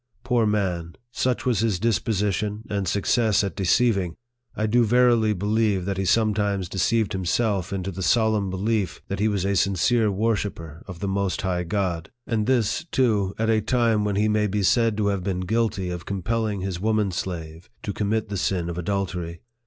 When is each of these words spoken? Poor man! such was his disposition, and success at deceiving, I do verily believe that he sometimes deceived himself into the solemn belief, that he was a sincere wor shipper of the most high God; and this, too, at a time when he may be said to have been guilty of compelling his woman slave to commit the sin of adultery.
Poor 0.23 0.47
man! 0.47 0.95
such 1.11 1.45
was 1.45 1.59
his 1.59 1.77
disposition, 1.77 2.63
and 2.71 2.87
success 2.87 3.43
at 3.43 3.55
deceiving, 3.55 4.15
I 4.55 4.65
do 4.65 4.83
verily 4.83 5.31
believe 5.31 5.85
that 5.85 5.99
he 5.99 6.05
sometimes 6.05 6.67
deceived 6.67 7.13
himself 7.13 7.71
into 7.71 7.91
the 7.91 8.01
solemn 8.01 8.49
belief, 8.49 9.03
that 9.09 9.19
he 9.19 9.27
was 9.27 9.45
a 9.45 9.55
sincere 9.55 10.09
wor 10.11 10.35
shipper 10.35 10.81
of 10.87 11.01
the 11.01 11.07
most 11.07 11.43
high 11.43 11.65
God; 11.65 12.09
and 12.25 12.47
this, 12.47 12.83
too, 12.85 13.35
at 13.37 13.51
a 13.51 13.61
time 13.61 14.03
when 14.03 14.15
he 14.15 14.27
may 14.27 14.47
be 14.47 14.63
said 14.63 14.97
to 14.97 15.09
have 15.09 15.23
been 15.23 15.41
guilty 15.41 15.91
of 15.91 16.07
compelling 16.07 16.61
his 16.61 16.81
woman 16.81 17.11
slave 17.11 17.69
to 17.83 17.93
commit 17.93 18.27
the 18.29 18.37
sin 18.37 18.71
of 18.71 18.79
adultery. 18.79 19.43